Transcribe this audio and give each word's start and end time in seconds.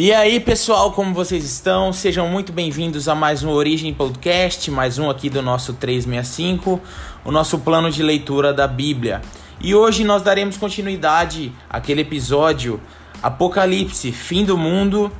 E 0.00 0.14
aí, 0.14 0.38
pessoal, 0.38 0.92
como 0.92 1.12
vocês 1.12 1.44
estão? 1.44 1.92
Sejam 1.92 2.28
muito 2.28 2.52
bem-vindos 2.52 3.08
a 3.08 3.16
mais 3.16 3.42
um 3.42 3.50
Origem 3.50 3.92
Podcast, 3.92 4.70
mais 4.70 4.96
um 4.96 5.10
aqui 5.10 5.28
do 5.28 5.42
nosso 5.42 5.72
365, 5.72 6.80
o 7.24 7.32
nosso 7.32 7.58
plano 7.58 7.90
de 7.90 8.00
leitura 8.00 8.54
da 8.54 8.68
Bíblia. 8.68 9.20
E 9.60 9.74
hoje 9.74 10.04
nós 10.04 10.22
daremos 10.22 10.56
continuidade 10.56 11.52
àquele 11.68 12.02
episódio 12.02 12.80
Apocalipse, 13.20 14.12
fim 14.12 14.44
do 14.44 14.56
mundo 14.56 15.10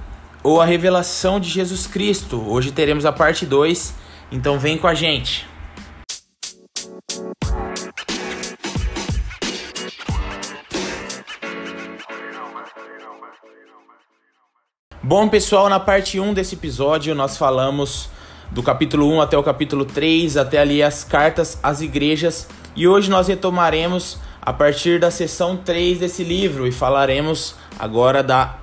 ou 0.44 0.60
a 0.60 0.64
revelação 0.64 1.40
de 1.40 1.50
Jesus 1.50 1.88
Cristo. 1.88 2.40
Hoje 2.46 2.70
teremos 2.70 3.04
a 3.04 3.10
parte 3.10 3.44
2, 3.44 3.96
então 4.30 4.60
vem 4.60 4.78
com 4.78 4.86
a 4.86 4.94
gente. 4.94 5.47
Bom, 15.08 15.26
pessoal, 15.26 15.70
na 15.70 15.80
parte 15.80 16.20
1 16.20 16.34
desse 16.34 16.54
episódio 16.54 17.14
nós 17.14 17.38
falamos 17.38 18.10
do 18.50 18.62
capítulo 18.62 19.10
1 19.10 19.22
até 19.22 19.38
o 19.38 19.42
capítulo 19.42 19.86
3, 19.86 20.36
até 20.36 20.58
ali 20.58 20.82
as 20.82 21.02
cartas 21.02 21.58
às 21.62 21.80
igrejas, 21.80 22.46
e 22.76 22.86
hoje 22.86 23.08
nós 23.08 23.26
retomaremos 23.26 24.18
a 24.42 24.52
partir 24.52 25.00
da 25.00 25.10
seção 25.10 25.56
3 25.56 26.00
desse 26.00 26.22
livro 26.22 26.66
e 26.66 26.70
falaremos 26.70 27.54
agora 27.78 28.22
da 28.22 28.58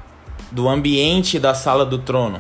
do 0.52 0.70
ambiente 0.70 1.40
da 1.40 1.56
sala 1.56 1.84
do 1.84 1.98
trono. 1.98 2.40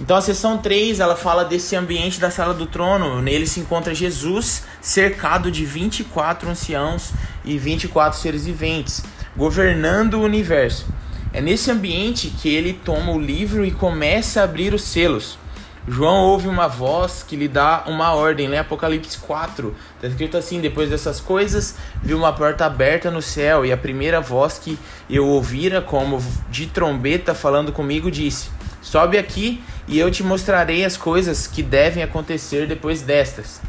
Então 0.00 0.16
a 0.16 0.22
seção 0.22 0.56
3, 0.56 0.98
ela 0.98 1.14
fala 1.14 1.44
desse 1.44 1.76
ambiente 1.76 2.18
da 2.18 2.30
sala 2.30 2.54
do 2.54 2.64
trono. 2.64 3.20
Nele 3.20 3.46
se 3.46 3.60
encontra 3.60 3.94
Jesus 3.94 4.64
cercado 4.80 5.50
de 5.50 5.62
24 5.62 6.48
anciãos 6.48 7.12
e 7.44 7.58
24 7.58 8.18
seres 8.18 8.46
viventes, 8.46 9.04
governando 9.36 10.14
o 10.14 10.22
universo. 10.22 10.86
É 11.36 11.40
nesse 11.42 11.70
ambiente 11.70 12.30
que 12.30 12.48
ele 12.48 12.72
toma 12.72 13.12
o 13.12 13.20
livro 13.20 13.62
e 13.62 13.70
começa 13.70 14.40
a 14.40 14.44
abrir 14.44 14.72
os 14.72 14.80
selos. 14.80 15.38
João 15.86 16.22
ouve 16.22 16.48
uma 16.48 16.66
voz 16.66 17.22
que 17.22 17.36
lhe 17.36 17.46
dá 17.46 17.84
uma 17.86 18.14
ordem, 18.14 18.48
lê 18.48 18.56
Apocalipse 18.56 19.18
4. 19.18 19.76
Está 19.96 20.08
escrito 20.08 20.38
assim: 20.38 20.62
Depois 20.62 20.88
dessas 20.88 21.20
coisas, 21.20 21.76
vi 22.02 22.14
uma 22.14 22.32
porta 22.32 22.64
aberta 22.64 23.10
no 23.10 23.20
céu, 23.20 23.66
e 23.66 23.70
a 23.70 23.76
primeira 23.76 24.18
voz 24.18 24.58
que 24.58 24.78
eu 25.10 25.26
ouvira, 25.26 25.82
como 25.82 26.24
de 26.50 26.68
trombeta 26.68 27.34
falando 27.34 27.70
comigo, 27.70 28.10
disse: 28.10 28.48
Sobe 28.80 29.18
aqui 29.18 29.62
e 29.86 29.98
eu 29.98 30.10
te 30.10 30.22
mostrarei 30.22 30.86
as 30.86 30.96
coisas 30.96 31.46
que 31.46 31.62
devem 31.62 32.02
acontecer 32.02 32.66
depois 32.66 33.02
destas. 33.02 33.60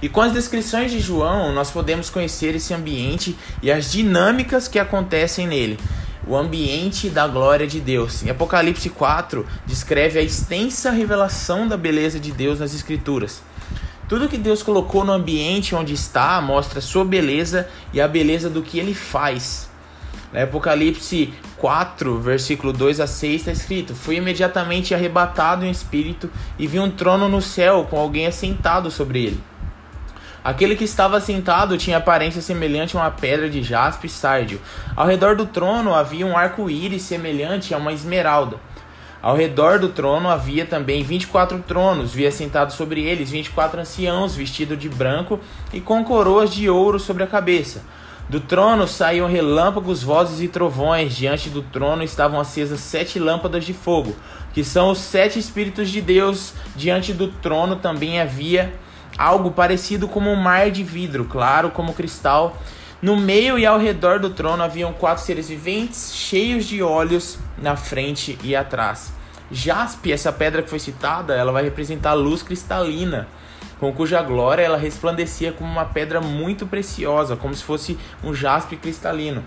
E 0.00 0.08
com 0.08 0.22
as 0.22 0.32
descrições 0.32 0.90
de 0.90 0.98
João, 0.98 1.52
nós 1.52 1.70
podemos 1.70 2.08
conhecer 2.08 2.54
esse 2.54 2.72
ambiente 2.72 3.36
e 3.62 3.70
as 3.70 3.92
dinâmicas 3.92 4.66
que 4.66 4.78
acontecem 4.78 5.46
nele 5.46 5.78
o 6.26 6.36
ambiente 6.36 7.08
da 7.08 7.26
glória 7.26 7.66
de 7.66 7.80
Deus. 7.80 8.22
Em 8.22 8.30
Apocalipse 8.30 8.90
4, 8.90 9.46
descreve 9.66 10.18
a 10.18 10.22
extensa 10.22 10.90
revelação 10.90 11.66
da 11.66 11.76
beleza 11.76 12.20
de 12.20 12.32
Deus 12.32 12.60
nas 12.60 12.74
Escrituras. 12.74 13.42
Tudo 14.08 14.28
que 14.28 14.36
Deus 14.36 14.62
colocou 14.62 15.04
no 15.04 15.12
ambiente 15.12 15.74
onde 15.74 15.94
está 15.94 16.40
mostra 16.40 16.80
sua 16.80 17.04
beleza 17.04 17.68
e 17.92 18.00
a 18.00 18.08
beleza 18.08 18.50
do 18.50 18.62
que 18.62 18.78
ele 18.78 18.94
faz. 18.94 19.70
Na 20.32 20.42
Apocalipse 20.42 21.32
4, 21.56 22.18
versículo 22.18 22.72
2 22.72 23.00
a 23.00 23.06
6 23.06 23.40
está 23.40 23.52
escrito: 23.52 23.94
Fui 23.94 24.16
imediatamente 24.16 24.94
arrebatado 24.94 25.64
em 25.64 25.70
espírito 25.70 26.30
e 26.58 26.66
vi 26.66 26.78
um 26.78 26.90
trono 26.90 27.28
no 27.28 27.42
céu 27.42 27.86
com 27.88 27.98
alguém 27.98 28.26
assentado 28.26 28.90
sobre 28.90 29.24
ele. 29.24 29.49
Aquele 30.42 30.74
que 30.74 30.84
estava 30.84 31.20
sentado 31.20 31.76
tinha 31.76 31.98
aparência 31.98 32.40
semelhante 32.40 32.96
a 32.96 33.00
uma 33.00 33.10
pedra 33.10 33.50
de 33.50 33.62
jaspe 33.62 34.06
e 34.06 34.10
sárdio. 34.10 34.58
Ao 34.96 35.06
redor 35.06 35.36
do 35.36 35.44
trono 35.44 35.94
havia 35.94 36.26
um 36.26 36.36
arco-íris 36.36 37.02
semelhante 37.02 37.74
a 37.74 37.76
uma 37.76 37.92
esmeralda. 37.92 38.56
Ao 39.20 39.36
redor 39.36 39.78
do 39.78 39.90
trono 39.90 40.30
havia 40.30 40.64
também 40.64 41.02
vinte 41.02 41.24
e 41.24 41.26
quatro 41.26 41.62
tronos, 41.68 42.14
via 42.14 42.32
sentados 42.32 42.74
sobre 42.74 43.04
eles 43.04 43.30
vinte 43.30 43.48
e 43.48 43.50
quatro 43.50 43.78
anciãos 43.78 44.34
vestidos 44.34 44.78
de 44.78 44.88
branco 44.88 45.38
e 45.74 45.80
com 45.80 46.02
coroas 46.02 46.54
de 46.54 46.70
ouro 46.70 46.98
sobre 46.98 47.22
a 47.22 47.26
cabeça. 47.26 47.82
Do 48.30 48.40
trono 48.40 48.88
saíam 48.88 49.28
relâmpagos, 49.28 50.02
vozes 50.02 50.40
e 50.40 50.48
trovões. 50.48 51.14
Diante 51.14 51.50
do 51.50 51.60
trono 51.60 52.02
estavam 52.02 52.40
acesas 52.40 52.80
sete 52.80 53.18
lâmpadas 53.18 53.64
de 53.64 53.74
fogo, 53.74 54.16
que 54.54 54.64
são 54.64 54.90
os 54.90 54.98
sete 54.98 55.38
Espíritos 55.38 55.90
de 55.90 56.00
Deus. 56.00 56.54
Diante 56.74 57.12
do 57.12 57.28
trono 57.28 57.76
também 57.76 58.20
havia 58.20 58.72
algo 59.16 59.50
parecido 59.50 60.08
como 60.08 60.30
um 60.30 60.36
mar 60.36 60.70
de 60.70 60.82
vidro, 60.82 61.24
claro 61.24 61.70
como 61.70 61.94
cristal. 61.94 62.56
No 63.02 63.16
meio 63.16 63.58
e 63.58 63.64
ao 63.64 63.78
redor 63.78 64.18
do 64.18 64.30
trono 64.30 64.62
haviam 64.62 64.92
quatro 64.92 65.24
seres 65.24 65.48
viventes, 65.48 66.14
cheios 66.14 66.66
de 66.66 66.82
olhos 66.82 67.38
na 67.56 67.76
frente 67.76 68.38
e 68.42 68.54
atrás. 68.54 69.12
Jaspe, 69.50 70.12
essa 70.12 70.32
pedra 70.32 70.62
que 70.62 70.70
foi 70.70 70.78
citada, 70.78 71.34
ela 71.34 71.50
vai 71.50 71.62
representar 71.62 72.10
a 72.10 72.14
luz 72.14 72.42
cristalina, 72.42 73.26
com 73.80 73.92
cuja 73.92 74.22
glória 74.22 74.62
ela 74.62 74.76
resplandecia 74.76 75.50
como 75.52 75.70
uma 75.70 75.86
pedra 75.86 76.20
muito 76.20 76.66
preciosa, 76.66 77.36
como 77.36 77.54
se 77.54 77.64
fosse 77.64 77.98
um 78.22 78.34
jaspe 78.34 78.76
cristalino. 78.76 79.42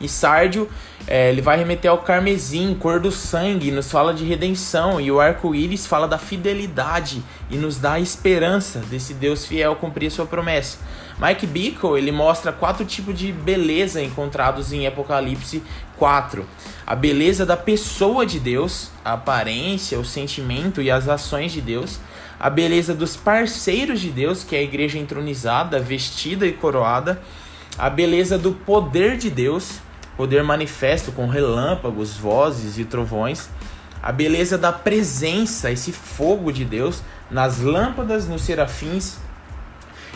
E 0.00 0.08
Sárdio, 0.08 0.68
é, 1.06 1.30
ele 1.30 1.40
vai 1.40 1.56
remeter 1.56 1.90
ao 1.90 1.98
carmesim, 1.98 2.76
cor 2.78 3.00
do 3.00 3.12
sangue, 3.12 3.70
nos 3.70 3.90
fala 3.90 4.12
de 4.12 4.24
redenção. 4.24 5.00
E 5.00 5.10
o 5.10 5.20
arco-íris 5.20 5.86
fala 5.86 6.06
da 6.06 6.18
fidelidade 6.18 7.22
e 7.50 7.56
nos 7.56 7.78
dá 7.78 7.92
a 7.92 8.00
esperança 8.00 8.80
desse 8.90 9.14
Deus 9.14 9.46
fiel 9.46 9.76
cumprir 9.76 10.10
sua 10.10 10.26
promessa. 10.26 10.78
Mike 11.18 11.46
Bickle, 11.46 11.96
ele 11.96 12.12
mostra 12.12 12.52
quatro 12.52 12.84
tipos 12.84 13.18
de 13.18 13.32
beleza 13.32 14.02
encontrados 14.02 14.72
em 14.72 14.86
Apocalipse 14.86 15.62
4. 15.96 16.44
A 16.86 16.94
beleza 16.94 17.46
da 17.46 17.56
pessoa 17.56 18.26
de 18.26 18.38
Deus, 18.38 18.90
a 19.04 19.14
aparência, 19.14 19.98
o 19.98 20.04
sentimento 20.04 20.82
e 20.82 20.90
as 20.90 21.08
ações 21.08 21.52
de 21.52 21.60
Deus. 21.60 21.98
A 22.38 22.50
beleza 22.50 22.94
dos 22.94 23.16
parceiros 23.16 23.98
de 23.98 24.10
Deus, 24.10 24.44
que 24.44 24.54
é 24.54 24.58
a 24.58 24.62
igreja 24.62 24.98
entronizada, 24.98 25.80
vestida 25.80 26.46
e 26.46 26.52
coroada. 26.52 27.22
A 27.78 27.88
beleza 27.88 28.36
do 28.36 28.52
poder 28.52 29.16
de 29.16 29.30
Deus, 29.30 29.80
poder 30.16 30.42
manifesto 30.42 31.12
com 31.12 31.26
relâmpagos, 31.26 32.16
vozes 32.16 32.78
e 32.78 32.84
trovões, 32.84 33.48
a 34.02 34.12
beleza 34.12 34.56
da 34.56 34.72
presença, 34.72 35.70
esse 35.70 35.92
fogo 35.92 36.52
de 36.52 36.64
Deus 36.64 37.02
nas 37.30 37.60
lâmpadas, 37.60 38.26
nos 38.28 38.42
serafins 38.42 39.18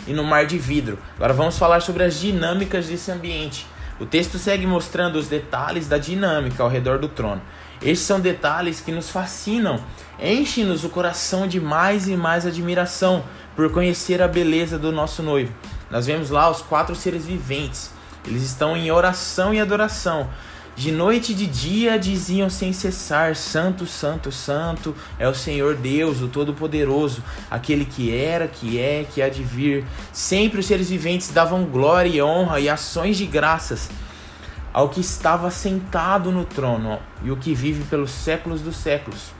e 0.07 0.13
no 0.13 0.23
mar 0.23 0.45
de 0.45 0.57
vidro. 0.57 0.97
Agora 1.15 1.33
vamos 1.33 1.57
falar 1.57 1.81
sobre 1.81 2.03
as 2.03 2.19
dinâmicas 2.19 2.87
desse 2.87 3.11
ambiente. 3.11 3.67
O 3.99 4.05
texto 4.05 4.39
segue 4.39 4.65
mostrando 4.65 5.17
os 5.17 5.27
detalhes 5.27 5.87
da 5.87 5.97
dinâmica 5.97 6.63
ao 6.63 6.69
redor 6.69 6.97
do 6.97 7.07
trono. 7.07 7.41
Estes 7.81 8.07
são 8.07 8.19
detalhes 8.19 8.79
que 8.79 8.91
nos 8.91 9.09
fascinam, 9.09 9.79
enchem-nos 10.19 10.83
o 10.83 10.89
coração 10.89 11.47
de 11.47 11.59
mais 11.59 12.07
e 12.07 12.15
mais 12.15 12.45
admiração 12.45 13.23
por 13.55 13.71
conhecer 13.71 14.21
a 14.21 14.27
beleza 14.27 14.79
do 14.79 14.91
nosso 14.91 15.21
noivo. 15.21 15.53
Nós 15.89 16.05
vemos 16.05 16.29
lá 16.29 16.49
os 16.49 16.61
quatro 16.61 16.95
seres 16.95 17.25
viventes 17.25 17.91
eles 18.25 18.43
estão 18.43 18.75
em 18.75 18.91
oração 18.91 19.53
e 19.53 19.59
adoração. 19.59 20.29
De 20.75 20.91
noite 20.91 21.33
e 21.33 21.35
de 21.35 21.45
dia 21.45 21.99
diziam 21.99 22.49
sem 22.49 22.71
cessar: 22.71 23.35
Santo, 23.35 23.85
Santo, 23.85 24.31
Santo 24.31 24.95
é 25.19 25.27
o 25.27 25.33
Senhor 25.33 25.75
Deus, 25.75 26.21
o 26.21 26.27
Todo-Poderoso, 26.27 27.23
aquele 27.49 27.85
que 27.85 28.15
era, 28.15 28.47
que 28.47 28.79
é, 28.79 29.05
que 29.11 29.21
há 29.21 29.29
de 29.29 29.43
vir. 29.43 29.85
Sempre 30.13 30.59
os 30.59 30.65
seres 30.65 30.89
viventes 30.89 31.29
davam 31.29 31.65
glória 31.65 32.09
e 32.09 32.21
honra 32.21 32.59
e 32.59 32.69
ações 32.69 33.17
de 33.17 33.25
graças 33.25 33.89
ao 34.73 34.87
que 34.87 35.01
estava 35.01 35.51
sentado 35.51 36.31
no 36.31 36.45
trono 36.45 36.99
e 37.21 37.29
o 37.29 37.35
que 37.35 37.53
vive 37.53 37.83
pelos 37.83 38.11
séculos 38.11 38.61
dos 38.61 38.77
séculos. 38.77 39.33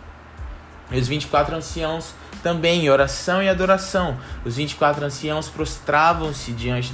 E 0.91 0.99
os 0.99 1.07
24 1.07 1.55
anciãos 1.55 2.13
também, 2.43 2.85
em 2.85 2.89
oração 2.89 3.41
e 3.41 3.47
adoração. 3.47 4.17
Os 4.43 4.57
24 4.57 5.05
anciãos 5.05 5.47
prostravam-se 5.47 6.51
diante 6.51 6.93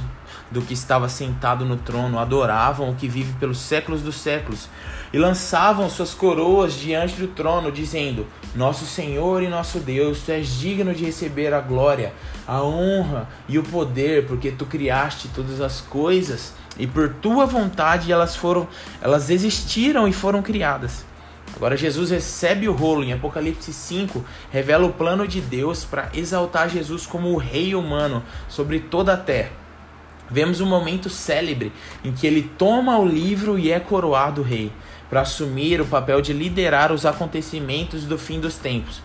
do 0.51 0.61
que 0.61 0.73
estava 0.73 1.09
sentado 1.09 1.65
no 1.65 1.77
trono, 1.77 2.19
adoravam 2.19 2.89
o 2.89 2.95
que 2.95 3.07
vive 3.07 3.33
pelos 3.33 3.59
séculos 3.59 4.01
dos 4.01 4.15
séculos 4.15 4.69
e 5.11 5.17
lançavam 5.17 5.89
suas 5.89 6.13
coroas 6.13 6.73
diante 6.73 7.15
do 7.15 7.27
trono, 7.27 7.71
dizendo: 7.71 8.25
Nosso 8.55 8.85
Senhor 8.85 9.41
e 9.43 9.47
nosso 9.47 9.79
Deus, 9.79 10.21
tu 10.21 10.31
és 10.31 10.47
digno 10.59 10.93
de 10.93 11.05
receber 11.05 11.53
a 11.53 11.61
glória, 11.61 12.13
a 12.47 12.61
honra 12.61 13.27
e 13.47 13.57
o 13.57 13.63
poder, 13.63 14.25
porque 14.25 14.51
tu 14.51 14.65
criaste 14.65 15.27
todas 15.29 15.61
as 15.61 15.81
coisas 15.81 16.53
e 16.77 16.85
por 16.85 17.09
tua 17.15 17.45
vontade 17.45 18.11
elas 18.11 18.35
foram, 18.35 18.67
elas 19.01 19.29
existiram 19.29 20.07
e 20.07 20.13
foram 20.13 20.41
criadas. 20.41 21.05
Agora 21.55 21.75
Jesus 21.75 22.11
recebe 22.11 22.69
o 22.69 22.73
rolo 22.73 23.03
em 23.03 23.13
Apocalipse 23.13 23.73
5, 23.73 24.23
revela 24.51 24.85
o 24.85 24.93
plano 24.93 25.27
de 25.27 25.41
Deus 25.41 25.83
para 25.83 26.09
exaltar 26.13 26.69
Jesus 26.69 27.07
como 27.07 27.29
o 27.29 27.37
rei 27.37 27.73
humano 27.73 28.23
sobre 28.47 28.79
toda 28.79 29.13
a 29.13 29.17
terra. 29.17 29.66
Vemos 30.29 30.59
um 30.59 30.65
momento 30.65 31.09
célebre 31.09 31.71
em 32.03 32.11
que 32.11 32.27
ele 32.27 32.51
toma 32.57 32.97
o 32.97 33.07
livro 33.07 33.57
e 33.57 33.71
é 33.71 33.79
coroado 33.79 34.41
rei, 34.41 34.71
para 35.09 35.21
assumir 35.21 35.79
o 35.79 35.85
papel 35.85 36.21
de 36.21 36.33
liderar 36.33 36.91
os 36.91 37.05
acontecimentos 37.05 38.03
do 38.03 38.17
fim 38.17 38.39
dos 38.39 38.55
tempos. 38.55 39.01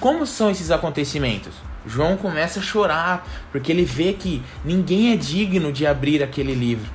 Como 0.00 0.26
são 0.26 0.50
esses 0.50 0.70
acontecimentos? 0.70 1.54
João 1.86 2.16
começa 2.16 2.60
a 2.60 2.62
chorar 2.62 3.26
porque 3.50 3.72
ele 3.72 3.84
vê 3.84 4.12
que 4.12 4.42
ninguém 4.64 5.12
é 5.12 5.16
digno 5.16 5.72
de 5.72 5.86
abrir 5.86 6.22
aquele 6.22 6.54
livro. 6.54 6.90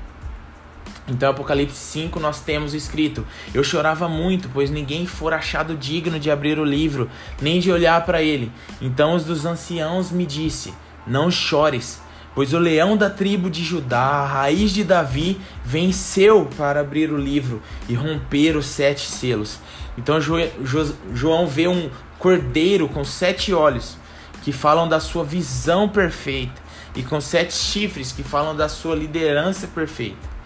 Então, 1.07 1.30
Apocalipse 1.30 1.77
5, 1.77 2.19
nós 2.19 2.42
temos 2.42 2.74
escrito: 2.74 3.25
Eu 3.53 3.63
chorava 3.63 4.10
muito, 4.10 4.50
pois 4.53 4.69
ninguém 4.69 5.06
for 5.06 5.33
achado 5.33 5.75
digno 5.75 6.19
de 6.19 6.30
abrir 6.30 6.60
o 6.60 6.65
livro, 6.65 7.10
nem 7.42 7.62
de 7.62 7.71
olhar 7.71 8.06
para 8.06 8.21
ele. 8.21 8.51
Então, 8.81 9.15
os 9.15 9.24
dos 9.24 9.45
anciãos 9.45 10.12
me 10.12 10.25
disse: 10.25 10.74
Não 11.06 11.31
chores, 11.31 12.01
pois 12.38 12.54
o 12.54 12.60
leão 12.60 12.95
da 12.95 13.10
tribo 13.10 13.50
de 13.50 13.63
Judá, 13.63 14.00
a 14.00 14.28
raiz 14.28 14.69
de 14.69 14.84
Davi, 14.84 15.42
venceu 15.66 16.48
para 16.56 16.81
abrir 16.81 17.12
o 17.12 17.18
livro 17.18 17.63
e 17.89 17.95
romper 17.95 18.56
os 18.56 18.68
sete 18.68 19.07
selos. 19.10 19.60
Então, 19.98 20.19
João 20.22 21.48
vê 21.48 21.68
um 21.68 21.89
cordeiro 22.19 22.88
com 22.88 23.04
sete 23.04 23.51
olhos, 23.51 23.98
que 24.44 24.51
falam 24.51 24.88
da 24.88 25.00
sua 25.00 25.24
visão 25.24 25.89
perfeita, 25.89 26.62
e 26.95 27.01
com 27.01 27.19
sete 27.19 27.56
chifres, 27.56 28.12
que 28.12 28.22
falam 28.22 28.56
da 28.56 28.69
sua 28.69 28.94
liderança 28.94 29.66
perfeita. 29.66 30.37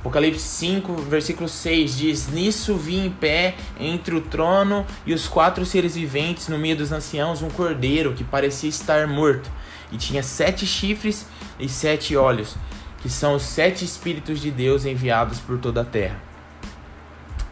Apocalipse 0.00 0.40
5, 0.40 0.94
versículo 1.02 1.48
6 1.48 1.96
diz: 1.96 2.28
Nisso 2.28 2.76
vi 2.76 2.98
em 2.98 3.10
pé 3.10 3.56
entre 3.78 4.14
o 4.14 4.20
trono 4.20 4.86
e 5.04 5.12
os 5.12 5.26
quatro 5.26 5.66
seres 5.66 5.96
viventes, 5.96 6.48
no 6.48 6.56
meio 6.56 6.76
dos 6.76 6.92
anciãos, 6.92 7.42
um 7.42 7.50
cordeiro 7.50 8.14
que 8.14 8.22
parecia 8.22 8.68
estar 8.68 9.08
morto, 9.08 9.50
e 9.90 9.96
tinha 9.96 10.22
sete 10.22 10.64
chifres 10.64 11.26
e 11.58 11.68
sete 11.68 12.16
olhos, 12.16 12.54
que 13.02 13.08
são 13.08 13.34
os 13.34 13.42
sete 13.42 13.84
Espíritos 13.84 14.40
de 14.40 14.52
Deus 14.52 14.84
enviados 14.84 15.40
por 15.40 15.58
toda 15.58 15.80
a 15.80 15.84
terra. 15.84 16.27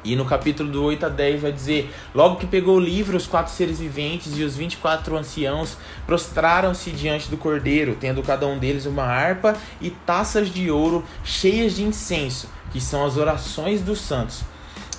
E 0.06 0.14
no 0.14 0.24
capítulo 0.24 0.70
do 0.70 0.84
8 0.84 1.06
a 1.06 1.08
10 1.08 1.42
vai 1.42 1.50
dizer: 1.50 1.92
Logo 2.14 2.36
que 2.36 2.46
pegou 2.46 2.76
o 2.76 2.80
livro, 2.80 3.16
os 3.16 3.26
quatro 3.26 3.52
seres 3.52 3.80
viventes 3.80 4.38
e 4.38 4.44
os 4.44 4.56
vinte 4.56 4.74
e 4.74 4.76
quatro 4.76 5.16
anciãos 5.16 5.76
prostraram-se 6.06 6.92
diante 6.92 7.28
do 7.28 7.36
cordeiro, 7.36 7.96
tendo 7.98 8.22
cada 8.22 8.46
um 8.46 8.56
deles 8.56 8.86
uma 8.86 9.02
harpa 9.02 9.56
e 9.80 9.90
taças 9.90 10.48
de 10.48 10.70
ouro 10.70 11.04
cheias 11.24 11.74
de 11.74 11.82
incenso, 11.82 12.48
que 12.70 12.80
são 12.80 13.04
as 13.04 13.16
orações 13.16 13.82
dos 13.82 14.00
santos. 14.00 14.44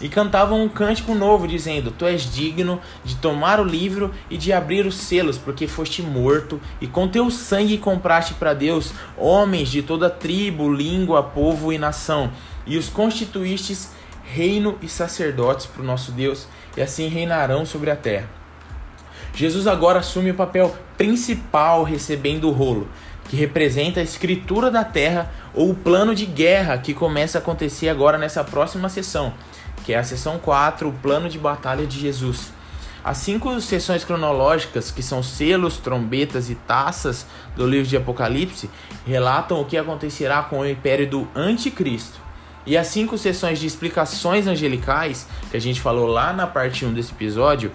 E 0.02 0.10
cantavam 0.10 0.62
um 0.62 0.68
cântico 0.68 1.16
novo, 1.16 1.48
dizendo: 1.48 1.90
Tu 1.90 2.06
és 2.06 2.30
digno 2.30 2.82
de 3.06 3.16
tomar 3.16 3.62
o 3.62 3.64
livro 3.64 4.14
e 4.30 4.38
de 4.38 4.52
abrir 4.52 4.86
os 4.86 4.96
selos, 4.96 5.38
porque 5.38 5.68
foste 5.68 6.02
morto, 6.02 6.60
e 6.82 6.86
com 6.86 7.08
teu 7.08 7.32
sangue 7.32 7.78
compraste 7.78 8.34
para 8.34 8.54
Deus 8.54 8.92
homens 9.18 9.70
de 9.70 9.82
toda 9.82 10.10
tribo, 10.10 10.70
língua, 10.70 11.24
povo 11.24 11.72
e 11.72 11.78
nação, 11.78 12.30
e 12.66 12.78
os 12.78 12.90
constituístes 12.90 13.96
reino 14.34 14.78
e 14.82 14.88
sacerdotes 14.88 15.66
para 15.66 15.82
o 15.82 15.86
nosso 15.86 16.12
Deus, 16.12 16.48
e 16.76 16.82
assim 16.82 17.08
reinarão 17.08 17.66
sobre 17.66 17.90
a 17.90 17.96
terra. 17.96 18.28
Jesus 19.34 19.68
agora 19.68 20.00
assume 20.00 20.32
o 20.32 20.36
papel 20.36 20.76
principal 20.98 21.84
recebendo 21.84 22.50
o 22.50 22.52
rolo, 22.52 22.88
que 23.30 23.36
representa 23.36 24.00
a 24.00 24.04
escritura 24.04 24.72
da 24.72 24.84
terra 24.84 25.32
ou 25.54 25.72
o 25.72 25.76
plano 25.76 26.16
de 26.16 26.26
guerra 26.26 26.78
que 26.78 26.94
começa 26.94 27.38
a 27.38 27.42
acontecer 27.42 27.90
agora 27.90 28.18
nessa 28.18 28.44
próxima 28.44 28.90
sessão, 28.90 29.34
que 29.86 29.94
é 29.94 29.98
a 29.98 30.04
sessão 30.04 30.40
4, 30.40 30.88
o 30.88 30.94
plano 30.94 31.30
de 31.30 31.38
batalha 31.38 31.86
de 31.86 32.00
Jesus. 32.00 32.52
As 33.04 33.18
cinco 33.18 33.62
sessões 33.62 34.04
cronológicas, 34.04 34.92
que 34.92 35.02
são 35.02 35.24
selos, 35.24 35.78
trombetas 35.78 36.50
e 36.50 36.56
taças 36.56 37.26
do 37.56 37.66
livro 37.66 37.88
de 37.88 37.96
Apocalipse, 37.96 38.70
relatam 39.06 39.62
o 39.62 39.66
que 39.66 39.78
acontecerá 39.78 40.44
com 40.44 40.60
o 40.60 40.68
império 40.68 41.10
do 41.10 41.28
Anticristo. 41.34 42.27
E 42.68 42.76
as 42.76 42.88
cinco 42.88 43.18
sessões 43.18 43.60
de 43.60 43.66
explicações 43.66 44.46
angelicais, 44.46 45.26
que 45.50 45.56
a 45.56 45.60
gente 45.60 45.80
falou 45.80 46.06
lá 46.06 46.34
na 46.34 46.46
parte 46.46 46.86
1 46.86 46.94
desse 46.94 47.14
episódio, 47.14 47.72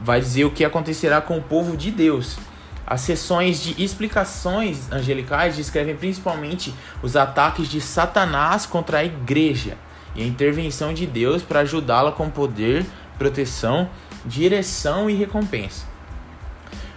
vai 0.00 0.18
dizer 0.18 0.46
o 0.46 0.50
que 0.50 0.64
acontecerá 0.64 1.20
com 1.20 1.36
o 1.36 1.42
povo 1.42 1.76
de 1.76 1.90
Deus. 1.90 2.38
As 2.86 3.02
sessões 3.02 3.62
de 3.62 3.84
explicações 3.84 4.90
angelicais 4.90 5.56
descrevem 5.56 5.94
principalmente 5.94 6.74
os 7.02 7.16
ataques 7.16 7.68
de 7.68 7.82
Satanás 7.82 8.64
contra 8.64 9.00
a 9.00 9.04
igreja 9.04 9.76
e 10.16 10.22
a 10.22 10.26
intervenção 10.26 10.94
de 10.94 11.06
Deus 11.06 11.42
para 11.42 11.60
ajudá-la 11.60 12.10
com 12.10 12.30
poder, 12.30 12.86
proteção, 13.18 13.90
direção 14.24 15.10
e 15.10 15.14
recompensa. 15.14 15.84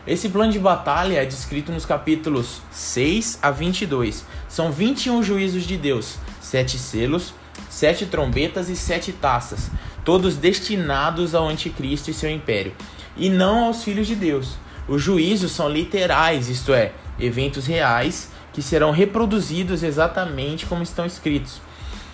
Esse 0.08 0.30
plano 0.30 0.52
de 0.52 0.60
batalha 0.60 1.22
é 1.22 1.26
descrito 1.26 1.74
nos 1.74 1.86
capítulos 1.86 2.62
6 2.72 3.40
a 3.42 3.52
22. 3.52 4.26
São 4.48 4.72
21 4.72 5.22
juízos 5.24 5.64
de 5.64 5.78
Deus, 5.78 6.18
sete 6.54 6.78
selos, 6.78 7.34
sete 7.68 8.06
trombetas 8.06 8.70
e 8.70 8.76
sete 8.76 9.12
taças, 9.12 9.72
todos 10.06 10.38
destinados 10.38 11.34
ao 11.34 11.48
anticristo 11.48 12.12
e 12.12 12.14
seu 12.14 12.30
império, 12.30 12.74
e 13.18 13.28
não 13.28 13.64
aos 13.64 13.84
filhos 13.84 14.06
de 14.06 14.14
Deus. 14.14 14.56
Os 14.88 15.02
juízos 15.02 15.52
são 15.52 15.68
literais, 15.68 16.50
isto 16.50 16.72
é, 16.72 16.92
eventos 17.20 17.66
reais 17.66 18.30
que 18.54 18.62
serão 18.62 18.92
reproduzidos 18.92 19.82
exatamente 19.82 20.68
como 20.68 20.84
estão 20.84 21.08
escritos. 21.08 21.60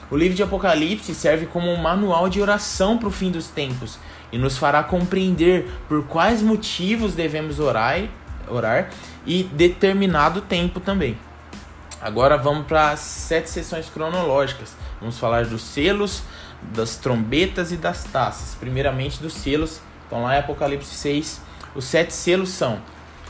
O 0.09 0.15
livro 0.15 0.37
de 0.37 0.43
Apocalipse 0.43 1.13
serve 1.13 1.45
como 1.45 1.69
um 1.69 1.75
manual 1.75 2.29
de 2.29 2.41
oração 2.41 2.97
para 2.97 3.09
o 3.09 3.11
fim 3.11 3.31
dos 3.31 3.47
tempos 3.47 3.99
e 4.31 4.37
nos 4.37 4.57
fará 4.57 4.81
compreender 4.81 5.69
por 5.89 6.05
quais 6.05 6.41
motivos 6.41 7.13
devemos 7.13 7.59
orar, 7.59 8.03
orar 8.47 8.89
e 9.25 9.43
determinado 9.43 10.39
tempo 10.39 10.79
também. 10.79 11.17
Agora 12.01 12.37
vamos 12.37 12.65
para 12.65 12.91
as 12.91 12.99
sete 12.99 13.49
sessões 13.49 13.89
cronológicas. 13.89 14.73
Vamos 15.01 15.19
falar 15.19 15.45
dos 15.45 15.61
selos, 15.61 16.23
das 16.61 16.95
trombetas 16.95 17.71
e 17.71 17.77
das 17.77 18.05
taças. 18.05 18.55
Primeiramente 18.55 19.21
dos 19.21 19.33
selos. 19.33 19.81
Então 20.07 20.23
lá 20.23 20.35
em 20.35 20.39
Apocalipse 20.39 20.95
6, 20.95 21.41
os 21.75 21.85
sete 21.85 22.13
selos 22.13 22.49
são 22.49 22.79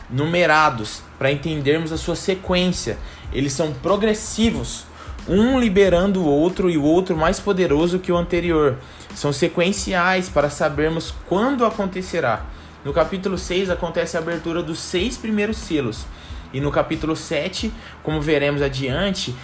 numerados 0.09 1.01
para 1.17 1.31
entendermos 1.31 1.91
a 1.91 1.97
sua 1.97 2.15
sequência. 2.15 2.97
Eles 3.33 3.53
são 3.53 3.73
progressivos, 3.73 4.85
um 5.27 5.59
liberando 5.59 6.21
o 6.21 6.27
outro 6.27 6.69
e 6.69 6.77
o 6.77 6.83
outro 6.83 7.17
mais 7.17 7.39
poderoso 7.39 7.99
que 7.99 8.11
o 8.11 8.17
anterior. 8.17 8.77
São 9.15 9.33
sequenciais 9.33 10.29
para 10.29 10.49
sabermos 10.49 11.13
quando 11.27 11.65
acontecerá. 11.65 12.45
No 12.85 12.93
capítulo 12.93 13.37
6 13.37 13.69
acontece 13.69 14.15
a 14.15 14.21
abertura 14.21 14.63
dos 14.63 14.79
seis 14.79 15.17
primeiros 15.17 15.57
selos. 15.57 16.05
E 16.51 16.59
no 16.59 16.71
capítulo 16.71 17.15
7, 17.15 17.71
como 18.01 18.19
veremos 18.19 18.61
adiante, 18.61 19.35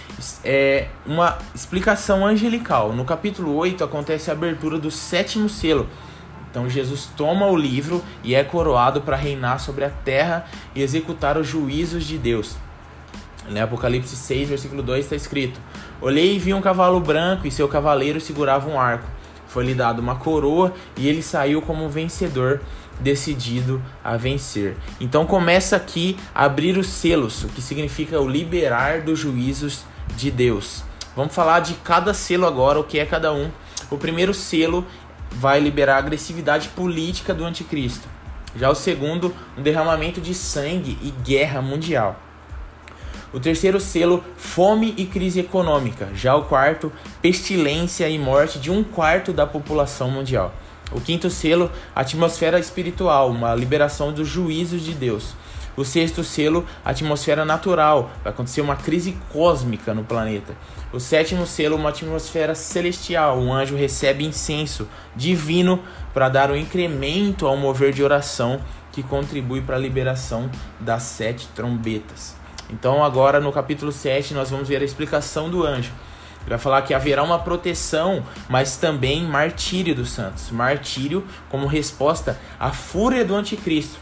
é 0.44 0.88
uma 1.06 1.38
explicação 1.54 2.25
angelical. 2.25 2.94
No 2.94 3.06
capítulo 3.06 3.56
8 3.56 3.84
acontece 3.84 4.31
a 4.31 4.34
abertura 4.34 4.80
do 4.80 4.90
sétimo 4.90 5.48
selo. 5.48 5.88
Então 6.50 6.69
Jesus 6.69 7.10
toma 7.16 7.46
o 7.48 7.56
livro 7.56 8.04
e 8.24 8.34
é 8.34 8.44
coroado 8.44 9.02
para 9.02 9.16
reinar 9.16 9.60
sobre 9.60 9.84
a 9.84 9.90
terra 9.90 10.46
e 10.74 10.81
executar 10.81 11.38
os 11.38 11.46
juízos 11.46 12.06
de 12.06 12.18
Deus. 12.18 12.56
Em 13.48 13.60
Apocalipse 13.60 14.16
6, 14.16 14.50
versículo 14.50 14.81
2 14.81 15.06
está 15.06 15.16
escrito: 15.16 15.60
Olhei 16.02 16.35
e 16.35 16.40
vi 16.40 16.54
um 16.54 16.62
cavalo 16.62 17.00
branco 17.00 17.45
e 17.45 17.52
seu 17.52 17.68
cavaleiro 17.68 18.19
segurava 18.19 18.68
um 18.68 18.80
arco. 18.80 19.07
Foi-lhe 19.47 19.76
dado 19.76 20.00
uma 20.00 20.16
coroa 20.16 20.74
e 20.97 21.07
ele 21.07 21.21
saiu 21.21 21.62
como 21.62 21.88
vencedor 21.88 22.62
decidido 22.99 23.81
a 24.04 24.18
vencer. 24.18 24.75
Então 24.99 25.25
começa 25.25 25.75
aqui 25.75 26.18
a 26.33 26.45
abrir 26.45 26.78
os 26.78 26.87
selos, 26.87 27.44
o 27.44 27.47
que 27.49 27.61
significa 27.61 28.19
o 28.19 28.28
liberar 28.28 29.02
dos 29.02 29.19
juízos 29.19 29.83
de 30.16 30.31
Deus. 30.31 30.83
Vamos 31.16 31.33
falar 31.33 31.61
de 31.61 31.73
cada 31.75 32.14
selo 32.14 32.45
agora, 32.45 32.80
o 32.80 32.83
que 32.83 32.99
é 32.99 33.06
cada 33.06 33.33
um. 33.33 33.49
O 33.90 33.97
primeiro 33.97 34.33
selo 34.33 34.85
vai 35.31 35.59
liberar 35.59 35.95
a 35.95 35.99
agressividade 35.99 36.69
política 36.69 37.33
do 37.33 37.45
anticristo. 37.45 38.07
Já 38.56 38.69
o 38.69 38.75
segundo, 38.75 39.35
um 39.57 39.61
derramamento 39.61 40.21
de 40.21 40.33
sangue 40.33 40.97
e 41.02 41.11
guerra 41.11 41.61
mundial. 41.61 42.19
O 43.33 43.40
terceiro 43.40 43.81
selo, 43.81 44.23
fome 44.37 44.94
e 44.95 45.06
crise 45.06 45.42
econômica. 45.42 46.07
Já 46.16 46.35
o 46.35 46.45
quarto, 46.45 46.90
pestilência 47.21 48.07
e 48.07 48.18
morte 48.18 48.59
de 48.59 48.71
um 48.71 48.81
quarto 48.81 49.33
da 49.33 49.45
população 49.45 50.09
mundial. 50.09 50.54
O 50.92 51.01
quinto 51.01 51.30
selo, 51.30 51.71
atmosfera 51.95 52.59
espiritual, 52.59 53.30
uma 53.30 53.56
liberação 53.56 54.13
dos 54.13 54.27
juízos 54.27 54.81
de 54.81 54.94
Deus. 54.94 55.33
O 55.77 55.83
sexto 55.83 56.23
selo, 56.23 56.65
atmosfera 56.85 57.44
natural, 57.44 58.09
vai 58.23 58.31
acontecer 58.31 58.61
uma 58.61 58.77
crise 58.77 59.18
cósmica 59.33 59.94
no 59.94 60.06
planeta. 60.06 60.56
O 60.94 60.99
sétimo 61.01 61.45
selo, 61.45 61.75
uma 61.75 61.89
atmosfera 61.89 62.56
celestial, 62.56 63.37
um 63.39 63.54
anjo 63.54 63.75
recebe 63.75 64.23
incenso 64.23 64.87
divino 65.15 65.81
para 66.13 66.30
dar 66.30 66.49
um 66.49 66.56
incremento 66.56 67.45
ao 67.45 67.57
mover 67.57 67.92
de 67.92 68.01
oração 68.01 68.61
que 68.94 69.04
contribui 69.04 69.59
para 69.59 69.75
a 69.75 69.80
liberação 69.80 70.49
das 70.80 71.04
sete 71.04 71.49
trombetas. 71.54 72.35
Então, 72.69 73.04
agora 73.04 73.42
no 73.42 73.51
capítulo 73.51 73.92
7, 73.92 74.33
nós 74.33 74.49
vamos 74.49 74.69
ver 74.69 74.81
a 74.81 74.85
explicação 74.85 75.49
do 75.49 75.65
anjo. 75.65 75.92
Ele 76.45 76.52
vai 76.52 76.59
falar 76.59 76.83
que 76.83 76.94
haverá 76.94 77.23
uma 77.23 77.40
proteção, 77.40 78.23
mas 78.47 78.78
também 78.78 79.23
martírio 79.23 79.95
dos 79.95 80.11
santos. 80.11 80.52
Martírio 80.52 81.25
como 81.49 81.66
resposta 81.66 82.40
à 82.59 82.71
fúria 82.71 83.25
do 83.25 83.35
anticristo 83.35 83.99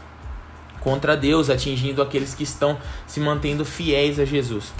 contra 0.80 1.16
Deus, 1.16 1.48
atingindo 1.48 2.02
aqueles 2.02 2.34
que 2.34 2.42
estão 2.42 2.78
se 3.06 3.18
mantendo 3.18 3.64
fiéis 3.64 4.20
a 4.20 4.26
Jesus. 4.26 4.72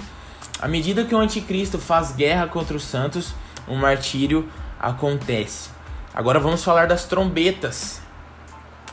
À 0.61 0.67
medida 0.67 1.03
que 1.03 1.15
o 1.15 1.17
anticristo 1.17 1.79
faz 1.79 2.11
guerra 2.11 2.47
contra 2.47 2.77
os 2.77 2.83
santos, 2.83 3.33
o 3.67 3.73
um 3.73 3.77
martírio 3.77 4.47
acontece. 4.79 5.69
Agora 6.13 6.39
vamos 6.39 6.63
falar 6.63 6.87
das 6.87 7.05
trombetas. 7.05 8.04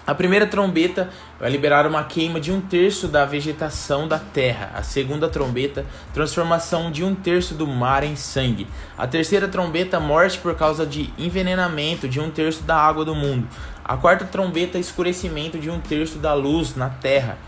A 0.05 0.17
primeira 0.17 0.49
trombeta 0.49 1.11
vai 1.39 1.49
liberar 1.49 1.87
uma 1.87 2.03
queima 2.03 2.41
de 2.41 2.51
um 2.51 2.61
terço 2.61 3.07
da 3.07 3.25
vegetação 3.25 4.09
da 4.09 4.19
terra. 4.19 4.73
A 4.75 4.83
segunda 4.83 5.29
trombeta, 5.29 5.87
transformação 6.13 6.91
de 6.91 7.05
um 7.05 7.15
terço 7.15 7.55
do 7.55 7.69
mar 7.69 8.03
em 8.03 8.17
sangue. 8.17 8.67
A 8.99 9.07
terceira 9.07 9.47
trombeta, 9.47 10.01
morte 10.01 10.41
por 10.41 10.57
causa 10.57 10.85
de 10.85 11.13
envenenamento 11.17 12.09
de 12.09 12.19
um 12.19 12.33
terço 12.33 12.65
da 12.65 12.77
água 12.77 13.05
do 13.05 13.15
mundo. 13.15 13.47
A 13.85 13.97
quarta 13.97 14.25
trombeta, 14.25 14.77
escurecimento 14.77 15.57
de 15.57 15.71
um 15.71 15.79
terço 15.79 16.19
da 16.19 16.35
luz 16.35 16.75
na 16.75 16.89
terra. 16.89 17.39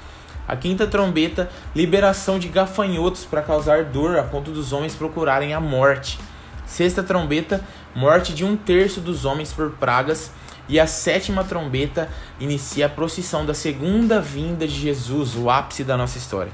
A 0.47 0.55
quinta 0.55 0.87
trombeta, 0.87 1.51
liberação 1.75 2.39
de 2.39 2.47
gafanhotos 2.47 3.25
para 3.25 3.43
causar 3.43 3.83
dor 3.83 4.17
a 4.17 4.23
ponto 4.23 4.53
dos 4.53 4.73
homens 4.73 4.95
procurarem 4.95 5.55
a 5.55 5.61
morte. 5.61 6.21
Sexta 6.67 7.03
trombeta, 7.03 7.61
morte 7.97 8.33
de 8.33 8.45
um 8.45 8.57
terço 8.57 9.01
dos 9.01 9.25
homens 9.25 9.53
por 9.53 9.73
pragas 9.73 10.31
e 10.69 10.81
a 10.81 10.87
sétima 10.87 11.45
trombeta 11.45 12.09
inicia 12.41 12.87
a 12.87 12.89
procissão 12.89 13.45
da 13.45 13.55
segunda 13.55 14.21
vinda 14.21 14.67
de 14.67 14.75
Jesus, 14.75 15.35
o 15.37 15.51
ápice 15.51 15.85
da 15.85 15.97
nossa 15.97 16.19
história. 16.19 16.53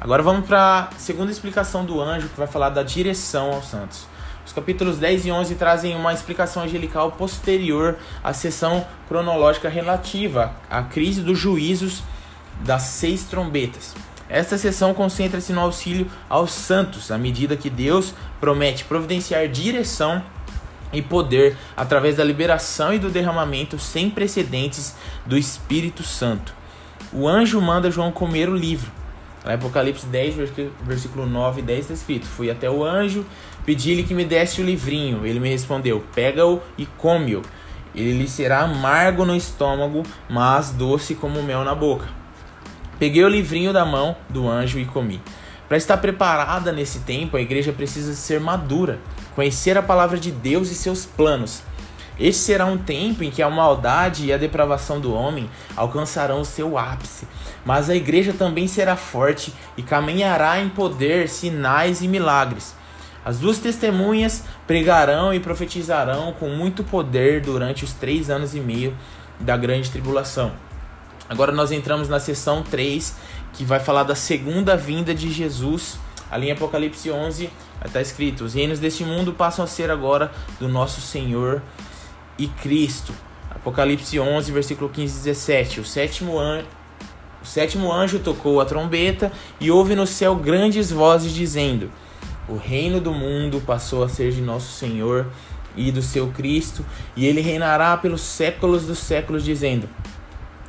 Agora 0.00 0.22
vamos 0.22 0.46
para 0.46 0.88
a 0.94 0.98
segunda 0.98 1.30
explicação 1.30 1.84
do 1.84 2.00
anjo, 2.00 2.28
que 2.28 2.36
vai 2.36 2.46
falar 2.46 2.70
da 2.70 2.82
direção 2.82 3.52
aos 3.52 3.66
santos. 3.66 4.06
Os 4.44 4.52
capítulos 4.52 4.98
10 4.98 5.26
e 5.26 5.30
11 5.30 5.54
trazem 5.54 5.94
uma 5.94 6.12
explicação 6.12 6.64
angelical 6.64 7.12
posterior 7.12 7.96
à 8.22 8.32
sessão 8.32 8.84
cronológica 9.08 9.68
relativa 9.68 10.52
à 10.68 10.82
crise 10.82 11.20
dos 11.20 11.38
juízos 11.38 12.02
das 12.60 12.82
seis 12.82 13.24
trombetas. 13.24 13.94
Esta 14.28 14.58
sessão 14.58 14.92
concentra-se 14.94 15.52
no 15.52 15.60
auxílio 15.60 16.10
aos 16.28 16.52
santos, 16.52 17.10
à 17.10 17.18
medida 17.18 17.56
que 17.56 17.70
Deus 17.70 18.14
promete 18.40 18.84
providenciar 18.84 19.46
direção 19.46 20.22
e 20.92 21.00
poder 21.00 21.56
através 21.76 22.16
da 22.16 22.24
liberação 22.24 22.92
e 22.92 22.98
do 22.98 23.10
derramamento 23.10 23.78
sem 23.78 24.10
precedentes 24.10 24.94
do 25.24 25.36
Espírito 25.36 26.02
Santo. 26.02 26.54
O 27.12 27.28
anjo 27.28 27.60
manda 27.60 27.90
João 27.90 28.12
comer 28.12 28.48
o 28.48 28.56
livro. 28.56 28.90
Lá 29.44 29.54
Apocalipse 29.54 30.06
10, 30.06 30.36
versículo 30.82 31.26
9 31.26 31.60
e 31.60 31.64
10 31.64 31.80
está 31.80 31.94
escrito: 31.94 32.26
Fui 32.26 32.50
até 32.50 32.70
o 32.70 32.84
anjo, 32.84 33.26
pedi-lhe 33.66 34.04
que 34.04 34.14
me 34.14 34.24
desse 34.24 34.60
o 34.60 34.64
livrinho. 34.64 35.26
Ele 35.26 35.40
me 35.40 35.48
respondeu: 35.48 36.04
Pega-o 36.14 36.60
e 36.78 36.86
come-o. 36.86 37.42
Ele 37.94 38.12
lhe 38.12 38.28
será 38.28 38.60
amargo 38.60 39.24
no 39.24 39.36
estômago, 39.36 40.04
mas 40.30 40.70
doce 40.70 41.14
como 41.14 41.42
mel 41.42 41.64
na 41.64 41.74
boca. 41.74 42.08
Peguei 42.98 43.24
o 43.24 43.28
livrinho 43.28 43.72
da 43.72 43.84
mão 43.84 44.16
do 44.30 44.48
anjo 44.48 44.78
e 44.78 44.84
comi. 44.84 45.20
Para 45.68 45.76
estar 45.76 45.96
preparada 45.96 46.70
nesse 46.70 47.00
tempo, 47.00 47.36
a 47.36 47.40
igreja 47.40 47.72
precisa 47.72 48.14
ser 48.14 48.40
madura 48.40 49.00
conhecer 49.34 49.76
a 49.76 49.82
palavra 49.82 50.18
de 50.18 50.30
Deus 50.30 50.70
e 50.70 50.74
seus 50.74 51.04
planos. 51.04 51.62
Este 52.18 52.42
será 52.42 52.66
um 52.66 52.76
tempo 52.76 53.24
em 53.24 53.30
que 53.30 53.42
a 53.42 53.50
maldade 53.50 54.26
e 54.26 54.32
a 54.32 54.36
depravação 54.36 55.00
do 55.00 55.14
homem 55.14 55.50
alcançarão 55.76 56.40
o 56.40 56.44
seu 56.44 56.76
ápice, 56.76 57.26
mas 57.64 57.88
a 57.88 57.94
igreja 57.94 58.32
também 58.32 58.68
será 58.68 58.96
forte 58.96 59.52
e 59.76 59.82
caminhará 59.82 60.60
em 60.60 60.68
poder, 60.68 61.28
sinais 61.28 62.02
e 62.02 62.08
milagres. 62.08 62.74
As 63.24 63.38
duas 63.38 63.58
testemunhas 63.58 64.44
pregarão 64.66 65.32
e 65.32 65.40
profetizarão 65.40 66.32
com 66.32 66.48
muito 66.50 66.84
poder 66.84 67.40
durante 67.40 67.84
os 67.84 67.92
três 67.92 68.28
anos 68.28 68.54
e 68.54 68.60
meio 68.60 68.96
da 69.40 69.56
grande 69.56 69.90
tribulação. 69.90 70.52
Agora 71.28 71.52
nós 71.52 71.72
entramos 71.72 72.08
na 72.08 72.20
sessão 72.20 72.62
3, 72.62 73.16
que 73.52 73.64
vai 73.64 73.80
falar 73.80 74.02
da 74.02 74.14
segunda 74.14 74.76
vinda 74.76 75.14
de 75.14 75.30
Jesus 75.30 75.98
Ali 76.32 76.48
em 76.48 76.52
Apocalipse 76.52 77.10
11 77.10 77.50
está 77.84 78.00
escrito: 78.00 78.44
Os 78.44 78.54
reinos 78.54 78.78
deste 78.78 79.04
mundo 79.04 79.34
passam 79.34 79.66
a 79.66 79.68
ser 79.68 79.90
agora 79.90 80.32
do 80.58 80.66
nosso 80.66 81.02
Senhor 81.02 81.60
e 82.38 82.48
Cristo. 82.48 83.12
Apocalipse 83.50 84.18
11, 84.18 84.50
versículo 84.50 84.88
15 84.88 85.12
e 85.12 85.22
17. 85.24 85.80
O 85.80 85.84
sétimo 85.84 86.38
anjo. 86.38 86.66
O 87.42 87.44
sétimo 87.44 87.92
anjo 87.92 88.18
tocou 88.18 88.62
a 88.62 88.64
trombeta 88.64 89.30
e 89.60 89.70
houve 89.70 89.94
no 89.94 90.06
céu 90.06 90.34
grandes 90.34 90.90
vozes 90.90 91.34
dizendo: 91.34 91.90
O 92.48 92.56
reino 92.56 92.98
do 92.98 93.12
mundo 93.12 93.60
passou 93.60 94.02
a 94.02 94.08
ser 94.08 94.32
de 94.32 94.40
nosso 94.40 94.72
Senhor 94.72 95.26
e 95.76 95.92
do 95.92 96.00
seu 96.00 96.28
Cristo, 96.28 96.82
e 97.14 97.26
ele 97.26 97.42
reinará 97.42 97.94
pelos 97.98 98.22
séculos 98.22 98.86
dos 98.86 99.00
séculos, 99.00 99.44
dizendo: 99.44 99.86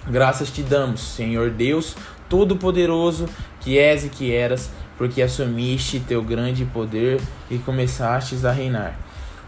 Graças 0.10 0.52
te 0.52 0.62
damos, 0.62 1.00
Senhor 1.00 1.50
Deus 1.52 1.96
Todo-Poderoso, 2.28 3.30
que 3.60 3.78
és 3.78 4.04
e 4.04 4.10
que 4.10 4.34
eras 4.34 4.70
porque 5.04 5.22
assumiste 5.22 6.00
teu 6.00 6.24
grande 6.24 6.64
poder 6.64 7.20
e 7.52 7.58
começastes 7.58 8.46
a 8.46 8.54
reinar. 8.54 8.98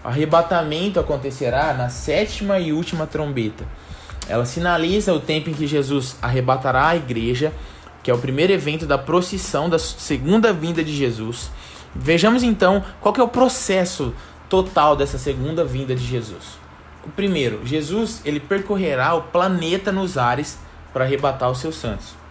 O 0.03 0.07
arrebatamento 0.09 0.99
acontecerá 0.99 1.73
na 1.73 1.87
sétima 1.87 2.59
e 2.59 2.73
última 2.73 3.07
trombeta. 3.07 3.63
Ela 4.27 4.43
sinaliza 4.43 5.13
o 5.13 5.19
tempo 5.21 5.49
em 5.49 5.53
que 5.53 5.65
Jesus 5.65 6.17
arrebatará 6.21 6.89
a 6.89 6.97
igreja, 6.97 7.53
que 8.03 8.11
é 8.11 8.13
o 8.13 8.17
primeiro 8.17 8.51
evento 8.51 8.85
da 8.85 8.97
procissão 8.97 9.69
da 9.69 9.79
segunda 9.79 10.51
vinda 10.51 10.83
de 10.83 10.93
Jesus. 10.93 11.49
Vejamos 11.95 12.43
então 12.43 12.83
qual 12.99 13.15
é 13.17 13.23
o 13.23 13.27
processo 13.29 14.13
total 14.49 14.93
dessa 14.93 15.17
segunda 15.17 15.63
vinda 15.63 15.95
de 15.95 16.05
Jesus. 16.05 16.59
O 17.01 17.09
primeiro, 17.09 17.65
Jesus 17.65 18.21
ele 18.25 18.41
percorrerá 18.41 19.13
o 19.13 19.21
planeta 19.21 19.89
nos 19.89 20.17
ares 20.17 20.59
para 20.91 21.05
arrebatar 21.05 21.49
os 21.49 21.59
seus 21.59 21.75
santos. 21.75 22.24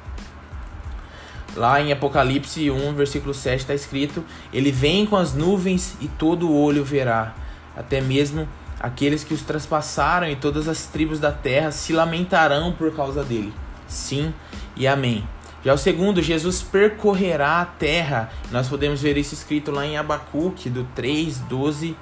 Lá 1.57 1.81
em 1.81 1.93
Apocalipse 1.93 2.69
1, 2.71 2.95
versículo 2.95 3.33
7 3.33 3.61
está 3.61 3.75
escrito: 3.75 4.25
Ele 4.53 4.73
vem 4.73 5.07
com 5.07 5.17
as 5.17 5.35
nuvens 5.35 5.97
e 6.01 6.09
todo 6.09 6.49
o 6.49 6.61
olho 6.61 6.85
verá, 6.85 7.35
até 7.77 8.01
mesmo 8.01 8.49
aqueles 8.81 9.23
que 9.23 9.33
os 9.33 9.43
traspassaram 9.43 10.29
e 10.29 10.37
todas 10.37 10.69
as 10.69 10.87
tribos 10.87 11.21
da 11.21 11.31
terra 11.31 11.71
se 11.71 11.93
lamentarão 11.93 12.73
por 12.73 12.95
causa 12.95 13.23
dele. 13.23 13.53
Sim 13.87 14.35
e 14.77 14.87
amém. 14.87 15.27
Já 15.65 15.73
o 15.73 15.79
segundo, 15.79 16.21
Jesus 16.21 16.61
percorrerá 16.61 17.61
a 17.63 17.65
terra. 17.65 18.31
Nós 18.51 18.69
podemos 18.69 19.01
ver 19.01 19.17
isso 19.17 19.33
escrito 19.33 19.71
lá 19.71 19.87
em 19.87 19.97
Abacuque, 19.97 20.69
do 20.69 20.85
3, 20.95 21.39
12 21.39 21.97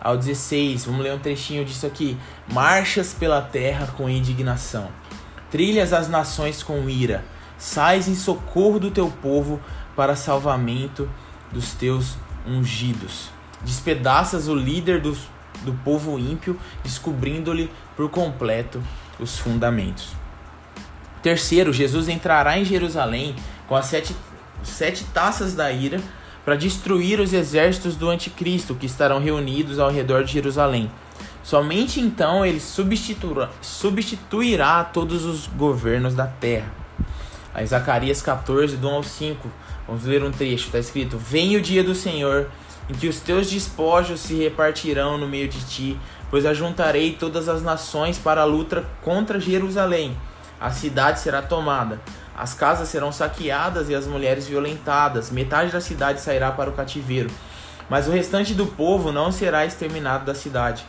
ao 0.00 0.16
16. 0.16 0.84
Vamos 0.84 1.02
ler 1.02 1.14
um 1.14 1.18
trechinho 1.18 1.64
disso 1.64 1.86
aqui. 1.86 2.16
Marchas 2.52 3.14
pela 3.14 3.40
terra 3.40 3.88
com 3.96 4.08
indignação, 4.08 4.88
trilhas 5.50 5.92
as 5.92 6.08
nações 6.08 6.62
com 6.62 6.88
ira 6.88 7.24
Sais 7.58 8.06
em 8.06 8.14
socorro 8.14 8.78
do 8.78 8.90
teu 8.90 9.10
povo 9.10 9.60
para 9.96 10.14
salvamento 10.14 11.08
dos 11.52 11.74
teus 11.74 12.16
ungidos. 12.46 13.30
Despedaças 13.62 14.46
o 14.46 14.54
líder 14.54 15.00
do, 15.00 15.16
do 15.62 15.72
povo 15.84 16.18
ímpio, 16.18 16.58
descobrindo-lhe 16.84 17.70
por 17.96 18.08
completo 18.08 18.80
os 19.18 19.36
fundamentos. 19.38 20.12
Terceiro, 21.20 21.72
Jesus 21.72 22.08
entrará 22.08 22.56
em 22.58 22.64
Jerusalém 22.64 23.34
com 23.66 23.74
as 23.74 23.86
sete, 23.86 24.14
sete 24.62 25.04
taças 25.12 25.54
da 25.54 25.70
ira 25.72 26.00
para 26.44 26.56
destruir 26.56 27.20
os 27.20 27.32
exércitos 27.32 27.96
do 27.96 28.08
anticristo 28.08 28.74
que 28.74 28.86
estarão 28.86 29.20
reunidos 29.20 29.78
ao 29.78 29.90
redor 29.90 30.24
de 30.24 30.32
Jerusalém. 30.32 30.90
Somente 31.42 32.00
então 32.00 32.44
ele 32.44 32.60
substituirá, 32.60 33.50
substituirá 33.60 34.84
todos 34.84 35.24
os 35.24 35.46
governos 35.46 36.14
da 36.14 36.26
terra. 36.26 36.72
Aí 37.54 37.66
Zacarias 37.66 38.22
14, 38.22 38.76
do 38.76 38.88
1 38.88 38.94
ao 38.94 39.02
5. 39.02 39.48
Vamos 39.86 40.04
ler 40.04 40.22
um 40.22 40.30
trecho, 40.30 40.66
está 40.66 40.78
escrito: 40.78 41.16
Vem 41.16 41.56
o 41.56 41.60
dia 41.60 41.82
do 41.82 41.94
Senhor, 41.94 42.48
em 42.88 42.94
que 42.94 43.08
os 43.08 43.20
teus 43.20 43.50
despojos 43.50 44.20
se 44.20 44.34
repartirão 44.34 45.18
no 45.18 45.26
meio 45.26 45.48
de 45.48 45.64
ti, 45.64 45.98
pois 46.30 46.46
ajuntarei 46.46 47.14
todas 47.14 47.48
as 47.48 47.62
nações 47.62 48.18
para 48.18 48.42
a 48.42 48.44
luta 48.44 48.84
contra 49.02 49.40
Jerusalém. 49.40 50.16
A 50.60 50.70
cidade 50.70 51.20
será 51.20 51.40
tomada, 51.40 52.00
as 52.36 52.54
casas 52.54 52.88
serão 52.88 53.12
saqueadas 53.12 53.88
e 53.88 53.94
as 53.94 54.06
mulheres 54.06 54.46
violentadas, 54.46 55.30
metade 55.30 55.72
da 55.72 55.80
cidade 55.80 56.20
sairá 56.20 56.50
para 56.50 56.70
o 56.70 56.72
cativeiro, 56.72 57.30
mas 57.88 58.08
o 58.08 58.10
restante 58.10 58.54
do 58.54 58.66
povo 58.66 59.10
não 59.10 59.32
será 59.32 59.64
exterminado 59.64 60.24
da 60.24 60.34
cidade. 60.34 60.84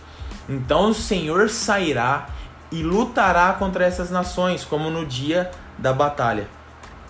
Então 0.48 0.90
o 0.90 0.94
Senhor 0.94 1.50
sairá 1.50 2.30
e 2.72 2.84
lutará 2.84 3.54
contra 3.54 3.86
essas 3.86 4.12
nações, 4.12 4.64
como 4.64 4.90
no 4.90 5.06
dia 5.06 5.50
da 5.82 5.94
batalha. 5.94 6.48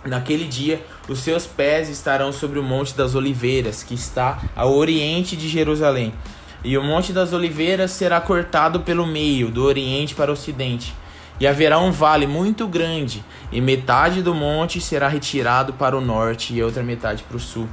Naquele 0.06 0.46
dia, 0.46 0.82
os 1.10 1.20
seus 1.20 1.46
pés 1.46 1.90
estarão 1.90 2.32
sobre 2.32 2.58
o 2.58 2.64
Monte 2.64 2.96
das 2.96 3.16
Oliveiras, 3.16 3.84
que 3.84 3.94
está 3.94 4.42
ao 4.56 4.74
oriente 4.74 5.36
de 5.36 5.50
Jerusalém. 5.50 6.14
E 6.64 6.78
o 6.78 6.84
Monte 6.84 7.12
das 7.12 7.34
Oliveiras 7.34 7.92
será 7.92 8.22
cortado 8.22 8.80
pelo 8.80 9.06
meio, 9.06 9.50
do 9.50 9.64
oriente 9.64 10.16
para 10.16 10.32
o 10.32 10.34
ocidente. 10.34 10.94
E 11.40 11.48
haverá 11.48 11.80
um 11.80 11.92
vale 11.92 12.28
muito 12.28 12.68
grande, 12.68 13.24
e 13.52 13.62
metade 13.62 14.22
do 14.22 14.36
monte 14.36 14.82
será 14.82 15.08
retirado 15.08 15.72
para 15.72 15.98
o 15.98 16.02
norte 16.02 16.54
e 16.54 16.62
outra 16.62 16.84
metade 16.84 17.24
para 17.24 17.38
o 17.38 17.40
sul. 17.40 17.68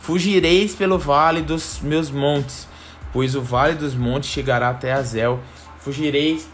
Fugireis 0.00 0.74
pelo 0.74 0.98
vale 0.98 1.40
dos 1.40 1.78
meus 1.80 2.10
montes, 2.10 2.68
pois 3.12 3.36
o 3.36 3.40
vale 3.40 3.74
dos 3.74 3.94
montes 3.94 4.30
chegará 4.30 4.68
até 4.68 4.92
Azel. 4.92 5.38
Fugireis 5.78 6.48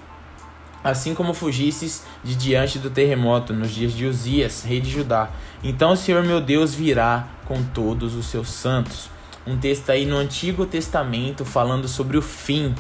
assim 0.83 1.15
como 1.15 1.35
fugistes 1.35 2.05
de 2.25 2.35
diante 2.35 2.79
do 2.79 2.91
terremoto 2.91 3.53
nos 3.53 3.71
dias 3.71 3.93
de 3.93 4.07
Uzias, 4.07 4.63
rei 4.65 4.81
de 4.81 4.91
Judá. 4.91 5.31
Então 5.63 5.93
o 5.93 5.97
Senhor 5.97 6.23
meu 6.23 6.41
Deus 6.41 6.75
virá 6.75 7.29
com 7.47 7.63
todos 7.63 8.15
os 8.15 8.27
seus 8.27 8.49
santos. 8.49 9.11
Um 9.47 9.57
texto 9.57 9.91
aí 9.91 10.07
no 10.07 10.17
Antigo 10.17 10.67
Testamento 10.67 11.45
falando 11.45 11.89
sobre 11.89 12.17
o 12.17 12.23
fim. 12.23 12.75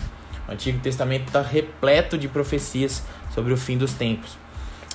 O 0.49 0.53
Antigo 0.53 0.79
Testamento 0.81 1.27
está 1.27 1.43
repleto 1.43 2.17
de 2.19 2.29
profecias 2.29 3.03
sobre 3.35 3.53
o 3.53 3.57
fim 3.57 3.77
dos 3.77 3.93
tempos. 3.93 4.37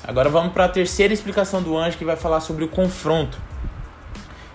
Agora 0.03 0.29
vamos 0.29 0.53
para 0.53 0.65
a 0.65 0.69
terceira 0.69 1.13
explicação 1.13 1.63
do 1.63 1.75
anjo 1.77 1.97
que 1.97 2.05
vai 2.05 2.15
falar 2.15 2.39
sobre 2.39 2.63
o 2.63 2.67
confronto. 2.67 3.37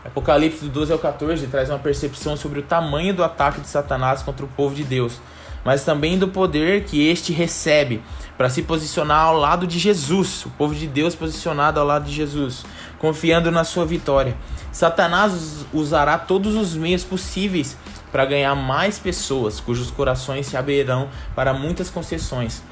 Apocalipse 0.04 0.64
do 0.64 0.70
12 0.70 0.92
ao 0.92 0.98
14 0.98 1.46
traz 1.48 1.68
uma 1.68 1.78
percepção 1.78 2.36
sobre 2.36 2.60
o 2.60 2.62
tamanho 2.62 3.12
do 3.12 3.22
ataque 3.22 3.60
de 3.60 3.68
Satanás 3.68 4.22
contra 4.22 4.44
o 4.44 4.48
povo 4.48 4.74
de 4.74 4.82
Deus, 4.82 5.20
mas 5.64 5.84
também 5.84 6.18
do 6.18 6.28
poder 6.28 6.84
que 6.84 7.08
este 7.08 7.32
recebe 7.32 8.02
para 8.36 8.48
se 8.48 8.62
posicionar 8.62 9.26
ao 9.26 9.36
lado 9.36 9.66
de 9.66 9.78
Jesus, 9.78 10.46
o 10.46 10.50
povo 10.50 10.74
de 10.74 10.86
Deus 10.86 11.14
posicionado 11.14 11.78
ao 11.78 11.86
lado 11.86 12.06
de 12.06 12.12
Jesus, 12.12 12.64
confiando 12.98 13.50
na 13.50 13.64
sua 13.64 13.84
vitória. 13.84 14.36
Satanás 14.72 15.66
usará 15.72 16.16
todos 16.16 16.54
os 16.54 16.74
meios 16.74 17.04
possíveis 17.04 17.76
para 18.10 18.24
ganhar 18.24 18.54
mais 18.54 18.98
pessoas 18.98 19.60
cujos 19.60 19.90
corações 19.90 20.46
se 20.46 20.56
abrirão 20.56 21.08
para 21.34 21.52
muitas 21.52 21.90
concessões. 21.90 22.62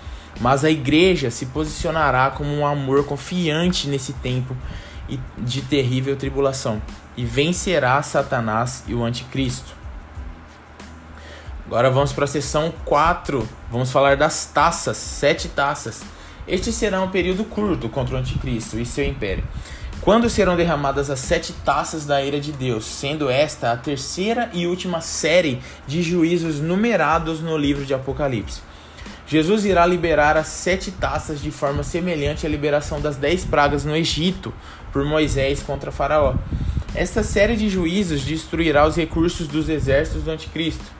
Mas 0.40 0.64
a 0.64 0.70
igreja 0.70 1.30
se 1.30 1.46
posicionará 1.46 2.30
como 2.30 2.50
um 2.50 2.66
amor 2.66 3.04
confiante 3.04 3.88
nesse 3.88 4.12
tempo 4.14 4.56
de 5.38 5.62
terrível 5.62 6.16
tribulação 6.16 6.82
e 7.16 7.24
vencerá 7.24 8.00
Satanás 8.02 8.84
e 8.86 8.94
o 8.94 9.04
anticristo. 9.04 9.77
Agora 11.68 11.90
vamos 11.90 12.14
para 12.14 12.24
a 12.24 12.26
sessão 12.26 12.72
4. 12.86 13.46
Vamos 13.70 13.92
falar 13.92 14.16
das 14.16 14.46
taças, 14.46 14.96
sete 14.96 15.48
taças. 15.48 16.00
Este 16.46 16.72
será 16.72 17.02
um 17.02 17.10
período 17.10 17.44
curto 17.44 17.90
contra 17.90 18.14
o 18.14 18.18
anticristo 18.18 18.80
e 18.80 18.86
seu 18.86 19.04
império. 19.04 19.44
Quando 20.00 20.30
serão 20.30 20.56
derramadas 20.56 21.10
as 21.10 21.20
sete 21.20 21.52
taças 21.52 22.06
da 22.06 22.24
ira 22.24 22.40
de 22.40 22.52
Deus, 22.52 22.86
sendo 22.86 23.28
esta 23.28 23.70
a 23.70 23.76
terceira 23.76 24.48
e 24.54 24.66
última 24.66 25.02
série 25.02 25.60
de 25.86 26.00
juízos 26.02 26.58
numerados 26.58 27.42
no 27.42 27.54
livro 27.58 27.84
de 27.84 27.92
Apocalipse. 27.92 28.62
Jesus 29.26 29.66
irá 29.66 29.84
liberar 29.84 30.38
as 30.38 30.46
sete 30.46 30.90
taças 30.90 31.38
de 31.38 31.50
forma 31.50 31.82
semelhante 31.82 32.46
à 32.46 32.48
liberação 32.48 32.98
das 32.98 33.18
dez 33.18 33.44
pragas 33.44 33.84
no 33.84 33.94
Egito 33.94 34.54
por 34.90 35.04
Moisés 35.04 35.62
contra 35.62 35.92
Faraó. 35.92 36.34
Esta 36.94 37.22
série 37.22 37.56
de 37.56 37.68
juízos 37.68 38.22
destruirá 38.22 38.86
os 38.86 38.96
recursos 38.96 39.46
dos 39.46 39.68
exércitos 39.68 40.22
do 40.22 40.30
Anticristo. 40.30 40.97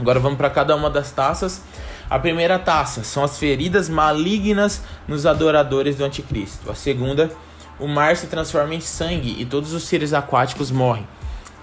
Agora 0.00 0.18
vamos 0.18 0.38
para 0.38 0.48
cada 0.48 0.74
uma 0.74 0.88
das 0.88 1.12
taças. 1.12 1.60
A 2.08 2.18
primeira 2.18 2.58
taça 2.58 3.04
são 3.04 3.22
as 3.22 3.38
feridas 3.38 3.88
malignas 3.88 4.82
nos 5.06 5.26
adoradores 5.26 5.96
do 5.96 6.04
Anticristo. 6.04 6.70
A 6.70 6.74
segunda, 6.74 7.30
o 7.78 7.86
mar 7.86 8.16
se 8.16 8.26
transforma 8.26 8.74
em 8.74 8.80
sangue 8.80 9.36
e 9.38 9.44
todos 9.44 9.74
os 9.74 9.82
seres 9.82 10.14
aquáticos 10.14 10.70
morrem. 10.70 11.06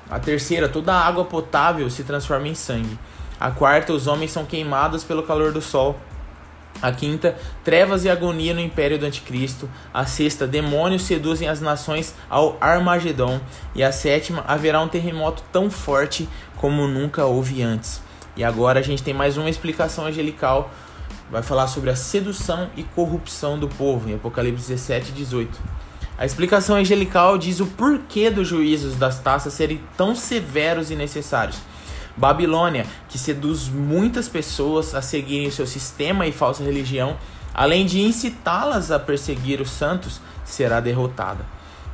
A 0.07 0.19
terceira, 0.19 0.69
toda 0.69 0.93
a 0.93 1.03
água 1.03 1.25
potável 1.25 1.89
se 1.89 2.03
transforma 2.03 2.47
em 2.47 2.53
sangue. 2.53 2.97
A 3.39 3.49
quarta, 3.49 3.91
os 3.91 4.05
homens 4.05 4.31
são 4.31 4.45
queimados 4.45 5.03
pelo 5.03 5.23
calor 5.23 5.51
do 5.51 5.61
sol. 5.61 5.99
A 6.79 6.91
quinta, 6.91 7.35
trevas 7.63 8.05
e 8.05 8.09
agonia 8.09 8.53
no 8.53 8.61
império 8.61 8.99
do 8.99 9.05
anticristo. 9.07 9.67
A 9.91 10.05
sexta, 10.05 10.45
demônios 10.45 11.01
seduzem 11.01 11.49
as 11.49 11.59
nações 11.59 12.13
ao 12.29 12.55
Armagedon. 12.61 13.39
E 13.73 13.83
a 13.83 13.91
sétima, 13.91 14.45
haverá 14.47 14.79
um 14.79 14.87
terremoto 14.87 15.43
tão 15.51 15.71
forte 15.71 16.29
como 16.55 16.87
nunca 16.87 17.25
houve 17.25 17.63
antes. 17.63 18.05
E 18.37 18.43
agora 18.43 18.79
a 18.79 18.83
gente 18.83 19.01
tem 19.01 19.15
mais 19.15 19.35
uma 19.35 19.49
explicação 19.49 20.05
angelical. 20.05 20.71
Vai 21.31 21.41
falar 21.41 21.65
sobre 21.65 21.89
a 21.89 21.95
sedução 21.95 22.69
e 22.77 22.83
corrupção 22.83 23.57
do 23.57 23.67
povo, 23.67 24.07
em 24.07 24.13
Apocalipse 24.13 24.67
17 24.67 25.09
e 25.09 25.13
18. 25.13 25.59
A 26.19 26.25
explicação 26.25 26.75
angelical 26.75 27.35
diz 27.35 27.59
o 27.59 27.65
porquê 27.65 28.29
dos 28.29 28.47
juízos 28.47 28.95
das 28.95 29.19
taças 29.19 29.53
serem 29.53 29.81
tão 29.97 30.15
severos 30.15 30.91
e 30.91 30.95
necessários. 30.95 31.57
Babilônia, 32.15 32.85
que 33.09 33.17
seduz 33.17 33.67
muitas 33.67 34.29
pessoas 34.29 34.93
a 34.93 35.01
seguirem 35.01 35.49
seu 35.49 35.65
sistema 35.65 36.27
e 36.27 36.31
falsa 36.31 36.63
religião, 36.63 37.17
além 37.55 37.87
de 37.87 38.01
incitá-las 38.01 38.91
a 38.91 38.99
perseguir 38.99 39.61
os 39.61 39.71
santos, 39.71 40.21
será 40.45 40.79
derrotada. 40.79 41.43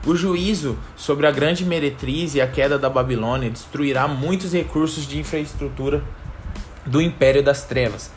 O 0.05 0.13
juízo 0.13 0.77
sobre 0.97 1.25
a 1.25 1.31
grande 1.31 1.63
meretriz 1.63 2.35
e 2.35 2.41
a 2.41 2.47
queda 2.47 2.77
da 2.77 2.89
Babilônia 2.89 3.49
destruirá 3.49 4.09
muitos 4.09 4.51
recursos 4.51 5.07
de 5.07 5.17
infraestrutura 5.17 6.03
do 6.85 7.01
império 7.01 7.43
das 7.43 7.63
trevas. 7.63 8.11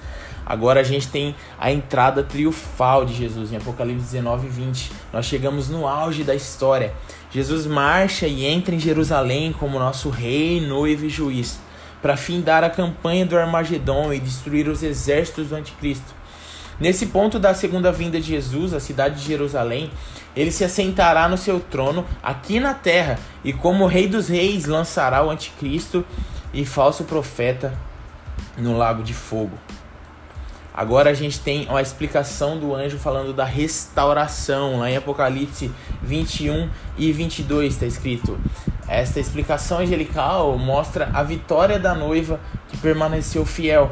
Agora 0.45 0.81
a 0.81 0.85
gente 0.85 1.09
tem 1.09 1.35
a 1.59 1.73
entrada 1.73 2.23
triunfal 2.23 3.05
de 3.05 3.14
Jesus 3.14 3.53
em 3.53 3.57
Apocalipse 3.57 4.05
19 4.05 4.47
e 4.47 4.51
20. 4.51 4.93
Nós 5.12 5.27
chegamos 5.27 5.69
no 5.69 5.88
auge 5.88 6.23
da 6.23 6.35
história. 6.35 6.95
Jesus 7.33 7.67
marcha 7.67 8.29
e 8.29 8.47
entra 8.47 8.75
em 8.75 8.79
Jerusalém 8.79 9.53
como 9.53 9.79
nosso 9.79 10.09
rei, 10.09 10.61
noivo 10.61 11.05
e 11.05 11.09
juiz 11.09 11.59
para 12.01 12.17
findar 12.17 12.62
a 12.62 12.71
campanha 12.71 13.27
do 13.27 13.37
Armagedon 13.37 14.12
e 14.12 14.21
destruir 14.21 14.69
os 14.69 14.85
exércitos 14.85 15.49
do 15.49 15.57
Anticristo. 15.57 16.14
Nesse 16.79 17.07
ponto 17.07 17.38
da 17.38 17.55
segunda 17.55 17.91
vinda 17.91 18.21
de 18.21 18.29
Jesus, 18.29 18.73
a 18.73 18.79
cidade 18.79 19.21
de 19.21 19.27
Jerusalém, 19.27 19.91
ele 20.37 20.53
se 20.53 20.62
assentará 20.62 21.29
no 21.29 21.37
seu 21.37 21.59
trono 21.59 22.07
aqui 22.23 22.61
na 22.61 22.75
terra 22.75 23.19
e, 23.43 23.53
como 23.53 23.87
Rei 23.87 24.07
dos 24.07 24.29
Reis, 24.29 24.67
lançará 24.67 25.25
o 25.25 25.31
Anticristo 25.31 26.05
e 26.53 26.64
falso 26.64 27.03
profeta 27.03 27.73
no 28.57 28.77
lago 28.77 29.03
de 29.03 29.14
fogo. 29.14 29.59
Agora 30.75 31.11
a 31.11 31.14
gente 31.14 31.40
tem 31.40 31.66
a 31.71 31.81
explicação 31.81 32.59
do 32.59 32.75
anjo 32.75 32.99
falando 32.99 33.33
da 33.33 33.45
restauração, 33.45 34.79
lá 34.79 34.90
em 34.90 34.97
Apocalipse 34.97 35.71
21 36.03 36.69
e 36.99 37.12
22 37.12 37.75
está 37.75 37.87
escrito: 37.87 38.38
esta 38.88 39.19
explicação 39.19 39.79
angelical 39.79 40.57
mostra 40.57 41.11
a 41.12 41.23
vitória 41.23 41.79
da 41.79 41.92
noiva 41.92 42.38
que 42.69 42.77
permaneceu 42.77 43.45
fiel. 43.45 43.90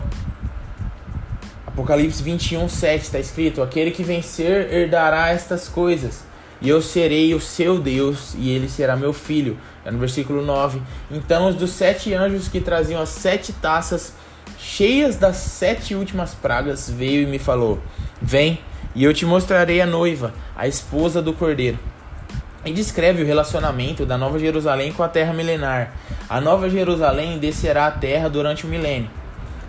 Apocalipse 1.66 2.22
21, 2.22 2.68
7 2.68 3.02
está 3.02 3.18
escrito: 3.18 3.60
Aquele 3.60 3.90
que 3.90 4.04
vencer 4.04 4.72
herdará 4.72 5.30
estas 5.30 5.68
coisas, 5.68 6.22
e 6.62 6.68
eu 6.68 6.80
serei 6.80 7.34
o 7.34 7.40
seu 7.40 7.80
Deus, 7.80 8.34
e 8.38 8.50
ele 8.50 8.68
será 8.68 8.94
meu 8.94 9.12
filho. 9.12 9.58
É 9.84 9.90
no 9.90 9.98
versículo 9.98 10.42
9. 10.42 10.80
Então, 11.10 11.48
os 11.48 11.56
dos 11.56 11.70
sete 11.70 12.14
anjos 12.14 12.46
que 12.46 12.60
traziam 12.60 13.02
as 13.02 13.08
sete 13.08 13.52
taças 13.52 14.14
cheias 14.64 15.16
das 15.16 15.36
sete 15.36 15.94
últimas 15.94 16.34
pragas 16.34 16.88
veio 16.90 17.22
e 17.22 17.26
me 17.26 17.38
falou: 17.38 17.80
Vem, 18.20 18.58
e 18.94 19.04
eu 19.04 19.12
te 19.12 19.26
mostrarei 19.26 19.80
a 19.80 19.86
noiva, 19.86 20.32
a 20.56 20.66
esposa 20.66 21.20
do 21.20 21.32
cordeiro 21.32 21.78
e 22.64 22.72
descreve 22.72 23.22
o 23.22 23.26
relacionamento 23.26 24.06
da 24.06 24.16
Nova 24.16 24.38
Jerusalém 24.38 24.92
com 24.92 25.02
a 25.02 25.08
terra 25.08 25.34
milenar. 25.34 25.92
A 26.28 26.40
Nova 26.40 26.70
Jerusalém 26.70 27.38
descerá 27.38 27.86
à 27.86 27.90
terra 27.90 28.28
durante 28.28 28.64
o 28.64 28.68
milênio. 28.68 29.10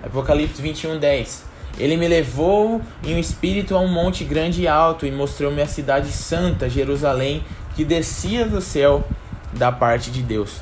Apocalipse 0.02 0.62
21, 0.62 0.98
10. 0.98 1.44
Ele 1.78 1.98
me 1.98 2.08
levou 2.08 2.82
em 3.04 3.16
um 3.16 3.20
espírito 3.20 3.76
a 3.76 3.82
um 3.82 3.88
monte 3.90 4.24
grande 4.24 4.62
e 4.62 4.68
alto 4.68 5.06
e 5.06 5.12
mostrou-me 5.12 5.62
a 5.62 5.68
cidade 5.68 6.10
santa, 6.10 6.70
Jerusalém, 6.70 7.44
que 7.76 7.84
descia 7.84 8.46
do 8.46 8.62
céu 8.62 9.06
da 9.52 9.74
parte 9.74 10.10
de 10.10 10.22
Deus. 10.22 10.62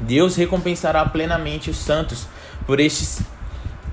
Deus 0.00 0.36
recompensará 0.36 1.04
plenamente 1.04 1.68
os 1.68 1.78
santos 1.78 2.28
por 2.66 2.80
estes 2.80 3.22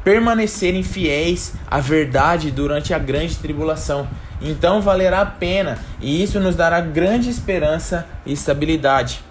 permanecerem 0.03 0.81
fiéis 0.81 1.53
à 1.69 1.79
verdade 1.79 2.49
durante 2.49 2.93
a 2.93 2.99
grande 2.99 3.35
tribulação 3.35 4.07
então 4.41 4.81
valerá 4.81 5.21
a 5.21 5.25
pena, 5.25 5.77
e 6.01 6.23
isso 6.23 6.39
nos 6.39 6.55
dará 6.55 6.81
grande 6.81 7.29
esperança 7.29 8.07
e 8.25 8.33
estabilidade. 8.33 9.21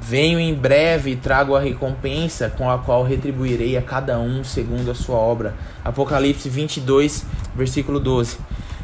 Venho 0.00 0.38
em 0.38 0.54
breve 0.54 1.10
e 1.10 1.16
trago 1.16 1.54
a 1.54 1.60
recompensa 1.60 2.48
com 2.48 2.70
a 2.70 2.78
qual 2.78 3.02
retribuirei 3.02 3.76
a 3.76 3.82
cada 3.82 4.18
um 4.18 4.44
segundo 4.44 4.90
a 4.90 4.94
sua 4.94 5.16
obra. 5.16 5.54
Apocalipse 5.84 6.48
22, 6.48 7.26
versículo 7.54 7.98
12. 7.98 8.38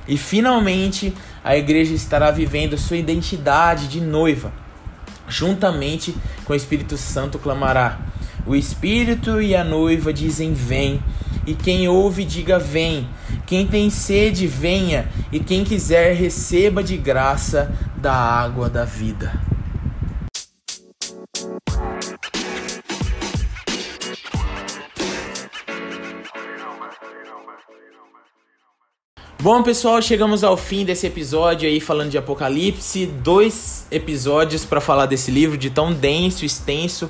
E 0.08 0.18
finalmente 0.18 1.14
a 1.42 1.56
igreja 1.56 1.94
estará 1.94 2.30
vivendo 2.30 2.76
sua 2.76 2.96
identidade 2.96 3.88
de 3.88 4.00
noiva. 4.00 4.52
Juntamente 5.28 6.14
com 6.44 6.52
o 6.52 6.56
Espírito 6.56 6.96
Santo 6.96 7.38
clamará: 7.38 7.98
O 8.46 8.54
Espírito 8.54 9.42
e 9.42 9.56
a 9.56 9.64
noiva 9.64 10.12
dizem: 10.12 10.52
Vem. 10.52 11.02
E 11.44 11.52
quem 11.52 11.88
ouve, 11.88 12.24
diga: 12.24 12.60
Vem. 12.60 13.08
Quem 13.44 13.66
tem 13.66 13.90
sede, 13.90 14.46
venha, 14.46 15.08
e 15.30 15.38
quem 15.38 15.62
quiser, 15.62 16.14
receba 16.14 16.82
de 16.82 16.96
graça 16.96 17.72
da 17.96 18.12
água 18.12 18.68
da 18.68 18.84
vida. 18.84 19.32
Bom, 29.40 29.62
pessoal, 29.62 30.02
chegamos 30.02 30.42
ao 30.42 30.56
fim 30.56 30.84
desse 30.84 31.06
episódio 31.06 31.68
aí 31.68 31.78
falando 31.78 32.10
de 32.10 32.18
Apocalipse. 32.18 33.06
Dois 33.06 33.86
episódios 33.92 34.64
para 34.64 34.80
falar 34.80 35.06
desse 35.06 35.30
livro 35.30 35.56
de 35.56 35.70
tão 35.70 35.92
denso, 35.92 36.44
extenso 36.44 37.08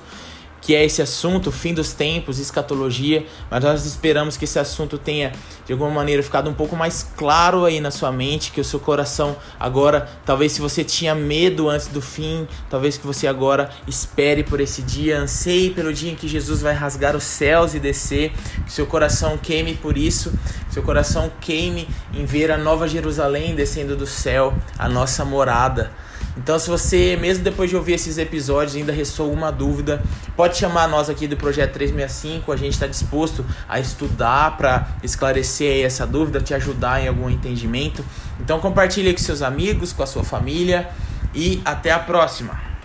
que 0.67 0.75
é 0.75 0.85
esse 0.85 1.01
assunto, 1.01 1.53
fim 1.53 1.73
dos 1.73 1.93
tempos, 1.93 2.41
escatologia, 2.41 3.25
mas 3.49 3.63
nós 3.63 3.87
esperamos 3.87 4.37
que 4.37 4.47
esse 4.47 4.59
assunto 4.59 4.99
tenha 4.99 5.33
de 5.65 5.73
alguma 5.73 5.91
maneira 5.93 6.21
ficado 6.25 6.51
um 6.51 6.53
pouco 6.53 6.75
mais 6.75 7.09
claro 7.17 7.65
aí 7.65 7.79
na 7.79 7.93
sua 7.93 8.11
mente, 8.11 8.51
que 8.51 8.61
o 8.61 8.65
seu 8.65 8.81
coração 8.81 9.37
agora, 9.61 10.09
talvez 10.25 10.51
se 10.51 10.61
você 10.61 10.83
tinha 10.83 11.15
medo 11.15 11.69
antes 11.69 11.87
do 11.87 12.03
fim, 12.03 12.49
talvez 12.69 12.99
que 12.99 13.07
você 13.07 13.29
agora 13.29 13.71
espere 13.87 14.43
por 14.43 14.61
esse 14.61 14.83
dia, 14.83 15.21
anseie 15.21 15.71
pelo 15.71 15.93
dia 15.93 16.11
em 16.11 16.17
que 16.17 16.27
Jesus 16.27 16.63
vai 16.63 16.75
rasgar 16.75 17.15
os 17.15 17.23
céus 17.23 17.73
e 17.77 17.79
descer, 17.79 18.33
que 18.65 18.73
seu 18.73 18.87
coração 18.87 19.39
queime 19.39 19.77
por 19.77 19.97
isso, 19.97 20.37
que 20.67 20.75
seu 20.75 20.83
coração 20.83 21.31
queime 21.41 21.87
em 22.13 22.25
ver 22.25 22.51
a 22.51 22.59
nova 22.59 22.89
Jerusalém 22.89 23.55
descendo 23.55 23.95
do 23.95 24.05
céu, 24.05 24.53
a 24.77 24.89
nossa 24.89 25.25
morada. 25.25 25.93
Então, 26.37 26.59
se 26.59 26.69
você, 26.69 27.17
mesmo 27.17 27.43
depois 27.43 27.71
de 27.71 27.77
ouvir 27.77 27.95
esses 27.95 28.19
episódios, 28.19 28.77
ainda 28.77 28.93
ressoa 28.93 29.27
alguma 29.27 29.51
dúvida, 29.51 30.03
pode 30.37 30.57
chamar 30.59 30.87
nós 30.87 31.09
aqui 31.09 31.27
do 31.27 31.37
Projeto 31.37 31.73
365. 31.73 32.53
A 32.53 32.57
gente 32.57 32.75
está 32.75 32.87
disposto 32.87 33.45
a 33.67 33.81
estudar 33.81 34.57
para 34.59 34.87
esclarecer 35.03 35.85
essa 35.85 36.07
dúvida, 36.07 36.41
te 36.41 36.53
ajudar 36.53 37.03
em 37.03 37.09
algum 37.09 37.31
entendimento. 37.31 38.05
Então, 38.39 38.61
compartilhe 38.61 39.13
com 39.13 39.19
seus 39.19 39.41
amigos, 39.41 39.95
com 39.95 40.03
a 40.03 40.07
sua 40.07 40.23
família 40.23 40.91
e 41.35 41.63
até 41.65 41.91
a 41.91 41.99
próxima. 41.99 42.76